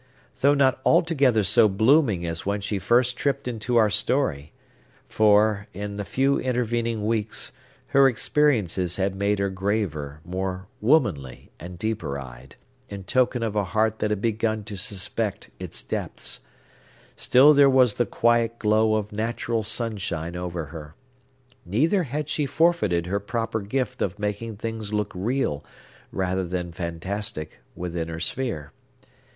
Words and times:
Though 0.39 0.55
not 0.55 0.81
altogether 0.83 1.43
so 1.43 1.67
blooming 1.69 2.25
as 2.25 2.43
when 2.43 2.59
she 2.59 2.79
first 2.79 3.17
tripped 3.17 3.47
into 3.47 3.75
our 3.77 3.91
story,—for, 3.91 5.67
in 5.75 5.93
the 5.93 6.05
few 6.05 6.39
intervening 6.39 7.05
weeks, 7.05 7.51
her 7.89 8.07
experiences 8.09 8.95
had 8.95 9.13
made 9.13 9.37
her 9.37 9.51
graver, 9.51 10.19
more 10.25 10.65
womanly, 10.81 11.51
and 11.59 11.77
deeper 11.77 12.17
eyed, 12.17 12.55
in 12.89 13.03
token 13.03 13.43
of 13.43 13.55
a 13.55 13.63
heart 13.75 13.99
that 13.99 14.09
had 14.09 14.21
begun 14.21 14.63
to 14.63 14.75
suspect 14.75 15.51
its 15.59 15.83
depths,—still 15.83 17.53
there 17.53 17.69
was 17.69 17.93
the 17.93 18.07
quiet 18.07 18.57
glow 18.57 18.95
of 18.95 19.11
natural 19.11 19.61
sunshine 19.61 20.35
over 20.35 20.65
her. 20.73 20.95
Neither 21.63 22.05
had 22.05 22.27
she 22.27 22.47
forfeited 22.47 23.05
her 23.05 23.19
proper 23.19 23.59
gift 23.61 24.01
of 24.01 24.17
making 24.17 24.55
things 24.55 24.91
look 24.91 25.11
real, 25.13 25.63
rather 26.11 26.47
than 26.47 26.71
fantastic, 26.71 27.59
within 27.75 28.07
her 28.07 28.19
sphere. 28.19 28.71